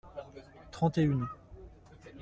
Trente 0.71 0.97
et 0.97 1.03
une. 1.03 1.27